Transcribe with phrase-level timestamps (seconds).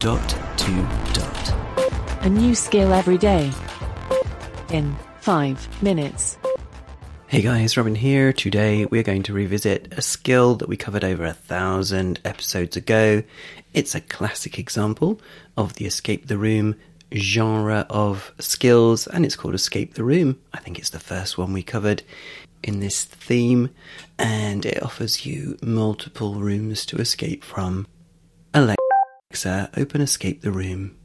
[0.00, 0.72] Dot to
[1.12, 1.54] dot.
[2.22, 3.52] A new skill every day.
[4.70, 6.38] In 5 minutes.
[7.26, 8.32] Hey guys, Robin here.
[8.32, 13.22] Today we're going to revisit a skill that we covered over a thousand episodes ago.
[13.74, 15.20] It's a classic example
[15.58, 16.76] of the escape the room
[17.14, 20.40] genre of skills, and it's called Escape the Room.
[20.54, 22.04] I think it's the first one we covered
[22.62, 23.68] in this theme,
[24.18, 27.86] and it offers you multiple rooms to escape from.
[29.30, 30.96] Alexa, open Escape the Room.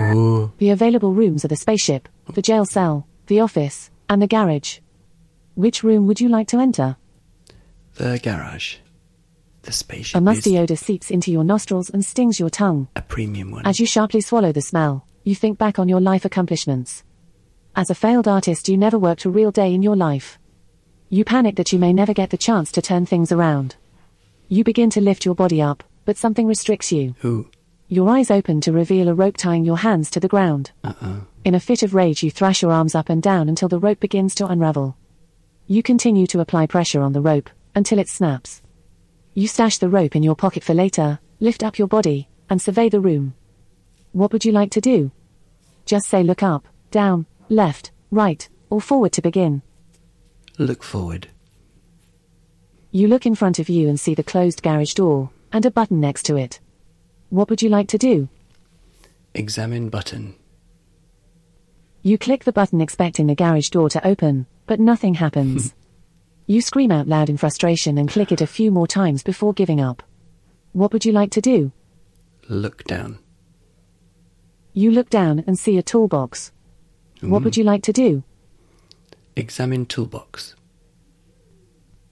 [0.00, 0.52] Ooh.
[0.56, 4.78] The available rooms are the spaceship, the jail cell, the office, and the garage.
[5.54, 6.96] Which room would you like to enter?
[7.96, 8.76] The garage.
[9.62, 10.16] The spaceship.
[10.16, 12.88] A musty is odor seeps into your nostrils and stings your tongue.
[12.96, 13.66] a premium one.
[13.66, 17.02] As you sharply swallow the smell, you think back on your life accomplishments.
[17.78, 20.36] As a failed artist, you never worked a real day in your life.
[21.10, 23.76] You panic that you may never get the chance to turn things around.
[24.48, 27.14] You begin to lift your body up, but something restricts you.
[27.24, 27.48] Ooh.
[27.86, 30.72] Your eyes open to reveal a rope tying your hands to the ground.
[30.82, 31.24] Uh-oh.
[31.44, 34.00] In a fit of rage, you thrash your arms up and down until the rope
[34.00, 34.96] begins to unravel.
[35.68, 38.60] You continue to apply pressure on the rope until it snaps.
[39.34, 42.88] You stash the rope in your pocket for later, lift up your body, and survey
[42.88, 43.34] the room.
[44.10, 45.12] What would you like to do?
[45.86, 49.62] Just say look up, down, left, right, or forward to begin.
[50.58, 51.28] Look forward.
[52.90, 56.00] You look in front of you and see the closed garage door, and a button
[56.00, 56.60] next to it.
[57.30, 58.28] What would you like to do?
[59.34, 60.34] Examine button.
[62.02, 65.74] You click the button expecting the garage door to open, but nothing happens.
[66.46, 69.80] you scream out loud in frustration and click it a few more times before giving
[69.80, 70.02] up.
[70.72, 71.72] What would you like to do?
[72.48, 73.18] Look down.
[74.72, 76.52] You look down and see a toolbox.
[77.20, 78.22] What would you like to do?
[79.36, 80.54] Examine toolbox.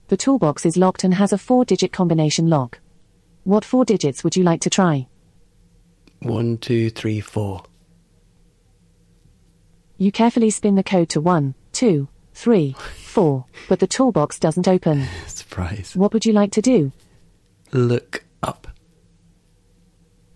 [0.07, 2.79] The toolbox is locked and has a four digit combination lock.
[3.43, 5.07] What four digits would you like to try?
[6.19, 7.63] One, two, three, four.
[9.97, 15.07] You carefully spin the code to one, two, three, four, but the toolbox doesn't open.
[15.27, 15.95] Surprise.
[15.95, 16.91] What would you like to do?
[17.71, 18.67] Look up.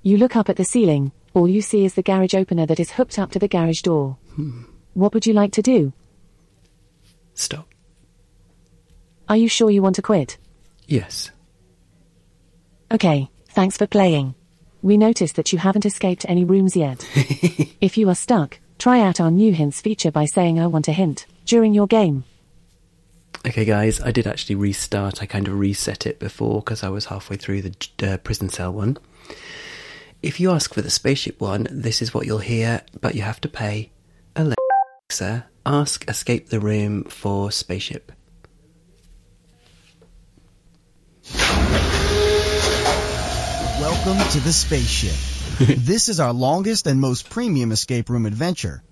[0.02, 1.12] You look up at the ceiling.
[1.34, 4.18] All you see is the garage opener that is hooked up to the garage door.
[4.94, 5.94] What would you like to do?
[7.34, 7.68] Stop.
[9.30, 10.38] Are you sure you want to quit?
[10.88, 11.32] Yes.
[12.92, 14.36] Okay, thanks for playing.
[14.82, 17.08] We noticed that you haven't escaped any rooms yet.
[17.82, 20.92] if you are stuck, try out our new hints feature by saying I want a
[20.92, 22.26] hint during your game.
[23.48, 25.22] Okay, guys, I did actually restart.
[25.22, 28.74] I kind of reset it before because I was halfway through the uh, prison cell
[28.74, 28.98] one.
[30.22, 33.42] If you ask for the spaceship one, this is what you'll hear, but you have
[33.42, 33.92] to pay.
[35.12, 38.14] Alexa, ask Escape the Room for spaceship.
[43.78, 45.68] Welcome to the spaceship.
[45.80, 48.84] this is our longest and most premium escape room adventure.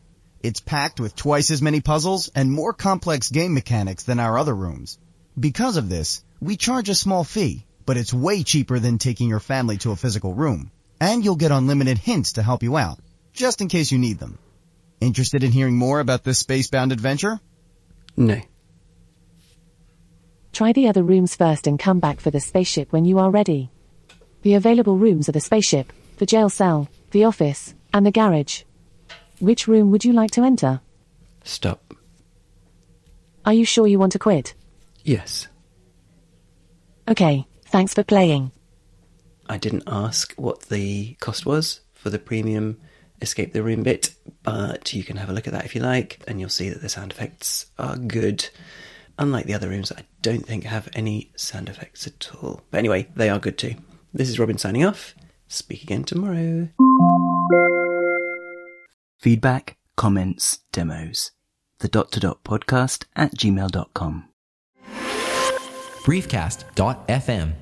[0.44, 4.54] It's packed with twice as many puzzles and more complex game mechanics than our other
[4.54, 4.98] rooms.
[5.40, 9.40] Because of this, we charge a small fee, but it's way cheaper than taking your
[9.40, 10.70] family to a physical room.
[11.00, 13.00] And you'll get unlimited hints to help you out,
[13.32, 14.38] just in case you need them.
[15.02, 17.40] Interested in hearing more about this spacebound adventure?
[18.18, 18.42] No.
[20.52, 23.72] Try the other rooms first and come back for the spaceship when you are ready.
[24.42, 28.64] The available rooms are the spaceship, the jail cell, the office, and the garage.
[29.40, 30.82] Which room would you like to enter?
[31.44, 31.94] Stop.
[33.46, 34.54] Are you sure you want to quit?
[35.04, 35.48] Yes.
[37.08, 38.52] Okay, thanks for playing.
[39.48, 42.80] I didn't ask what the cost was for the premium
[43.22, 44.14] escape the room bit,
[44.44, 46.82] but you can have a look at that if you like, and you'll see that
[46.82, 48.50] the sound effects are good.
[49.18, 52.62] Unlike the other rooms, I don't think have any sound effects at all.
[52.72, 53.76] But anyway, they are good too.
[54.14, 55.14] This is Robin signing off.
[55.48, 56.70] Speak again tomorrow.
[59.20, 61.32] Feedback, comments, demos.
[61.80, 64.30] The dot to dot podcast at gmail.com.
[66.04, 67.54] briefcast.fm